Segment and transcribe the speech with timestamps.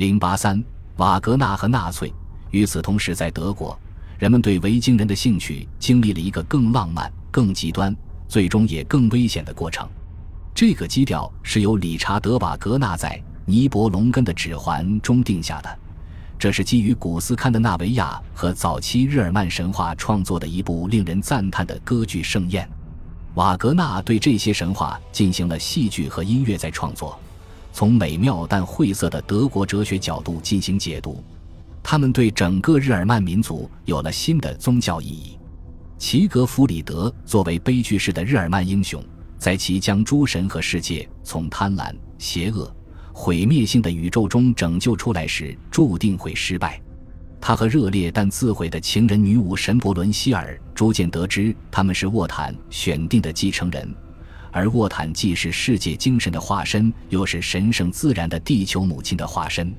[0.00, 0.64] 零八三，
[0.96, 2.10] 瓦格纳和纳粹。
[2.52, 3.78] 与此同时，在德国，
[4.18, 7.94] 人们对维京人的兴趣经历了一个更浪漫、更极端，
[8.26, 9.86] 最终也更危险的过程。
[10.54, 13.10] 这个基调是由理查德·瓦格纳在
[13.44, 15.78] 《尼伯龙根的指环》中定下的。
[16.38, 22.66] 这是基于古斯堪的纳维亚和早期日耳曼神话创作的一部令人赞叹的歌剧盛宴。
[23.34, 27.20] 瓦格纳对这些神话进行了戏剧和音乐再创作，
[27.72, 31.22] 从美妙但晦涩的德国哲学角度进行解读。
[31.82, 35.38] 他们对整个日耳曼民族有了新的宗教意义。
[35.98, 39.02] 齐格弗里德作为悲剧式的日耳曼英雄，
[39.38, 42.74] 在其将诸神和世界从贪婪、邪恶。
[43.12, 46.80] 毁灭性的宇宙中拯救出来时，注定会失败。
[47.38, 53.94] 他和热烈但自毁的情人女武神伯伦希尔逐渐得知，他们是沃坦选定的继承人，
[54.52, 59.72] 而沃坦既是世界精神的化身，又是神圣自然的地球母亲的化身。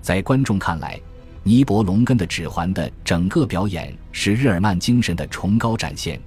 [0.00, 1.00] 在观众看来，
[1.42, 6.20] 尼伯龙根的指环的整个表演是日耳曼精神的崇高展现。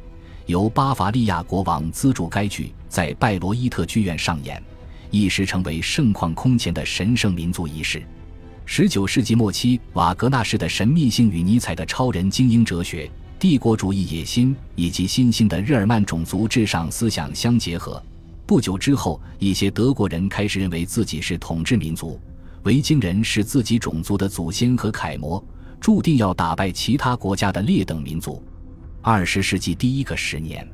[0.45, 4.61] 由巴伐利亚国王资助该剧在拜罗伊特剧院上演。
[5.09, 8.03] 一时成为盛况空前的神圣民族仪式。
[8.65, 18.01] 十九世纪末期，瓦格纳式的神秘性与尼采的超人精英哲学、帝国主义野心以及新兴的日耳曼种族至上思想相结合。
[18.47, 22.19] 不久之后，一些德国人开始认为自己是统治民族，
[22.63, 25.43] 维京人是自己种族的祖先和楷模，
[25.79, 28.41] 注定要打败其他国家的劣等民族。
[29.03, 30.67] 二十世纪第一个十年。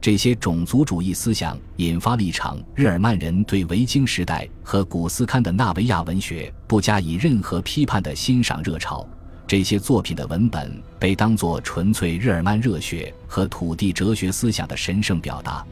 [0.00, 9.06] 这些种族主义思想引发了一场日耳曼人对维京时代和古斯堪的纳维亚文学不加以任何批判的欣赏热潮。
[9.52, 15.62] 这些作品的文本被当作纯粹日耳曼热血和土地哲学思想的神圣表达，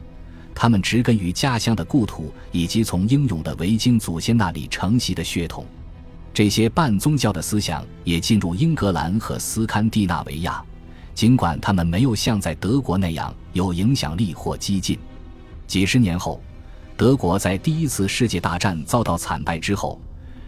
[0.53, 5.65] 他们植根于家乡的故土以及从英勇的维京祖先那里承袭的血统。
[6.31, 10.63] 这些半宗教的思想也进入英格兰和斯堪的纳维亚。
[11.15, 14.95] 尽管他们没有像在德国那样有影响力或激进，
[15.65, 16.39] 几十年后，
[16.95, 19.99] 德国在第一次世界大战遭到惨败之后，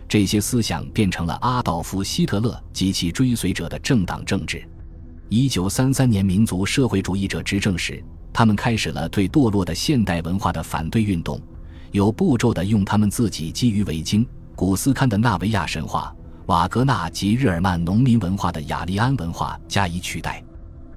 [0.08, 4.64] 这些思想变成了阿道夫·希特勒及其追随者的政党政治。
[5.30, 11.42] 一九三三年，民族社会主义者执政时，他们开始了对堕落的现代文化的反对运动，
[11.92, 14.24] 有步骤地用他们自己基于维京、
[14.56, 16.16] 古斯堪的纳维亚神话、
[16.46, 20.44] 瓦格纳及日耳曼农民文化的雅利安文化加以取代。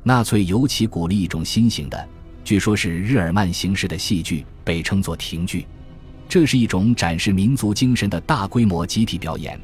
[0.02, 2.08] 纳粹尤其鼓励一种新型的，
[2.44, 5.66] 据说是日耳曼形式的戏剧，被称作庭剧。
[6.28, 9.58] 这是一种展示民族精神的大规模集体表演，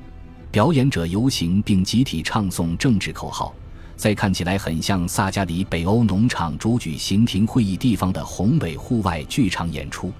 [0.50, 3.53] 表演者游行并集体唱诵政治口号，
[3.97, 10.12] 在看起来很像萨加里北欧农场主举行庭会议地方的宏伟户外剧场演出。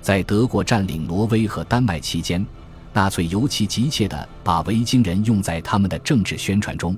[0.00, 2.44] 在德国占领挪威和丹麦期间，
[2.92, 6.96] 纳粹尤其急切地把维京人用在他们的政治宣传中，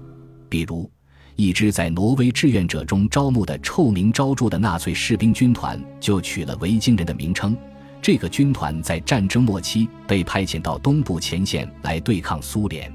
[0.49, 0.91] 比如。
[1.37, 7.57] 一支在挪威志愿者中招募的臭名昭著的纳粹士兵军团，就取了维京人的名称。
[8.03, 12.93] 这个军团在战争末期被派遣到东部前线来对抗苏联。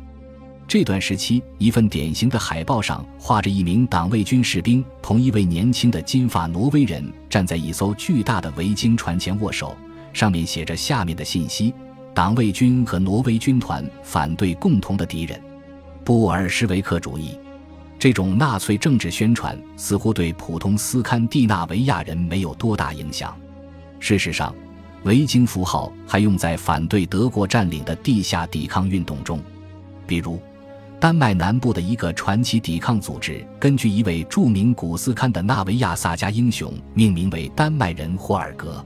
[0.67, 9.77] 这段时期，一份典型的海报上画着一名党卫军士兵同一位年轻的金发挪威人站在一艘巨大的维京船前握手，
[10.11, 11.71] 上面写着下面的信息：
[12.15, 15.39] 党卫军和挪威军团反对共同的敌人——
[16.03, 17.37] 布尔什维克主义。
[17.99, 23.37] 这种纳粹政治宣传似乎对普通斯堪的纳维亚人没有多大影响。
[23.99, 24.53] 事实上，
[25.05, 29.39] 维京符号还用在反对德国占领的地下抵抗运动中。
[30.07, 30.39] 比如，
[30.99, 38.83] 丹麦南部的一个传奇抵抗组织，根据一位著名古斯堪的纳维亚萨迦英雄命名为丹麦人霍尔格。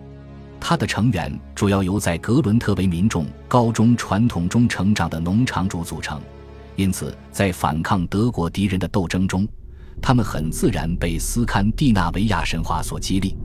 [0.59, 6.21] 他的成员主要由在格伦特维民众高中传统中成长的农场主组成。
[6.75, 9.47] 因此，在反抗德国敌人的斗争中，
[10.01, 13.37] 他们很自然被斯堪的纳维亚神话所激励。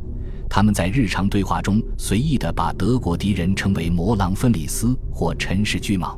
[0.54, 6.16] 他们在日常对话中随意地把德国敌人称为“魔狼芬里斯”或“尘世巨蟒”。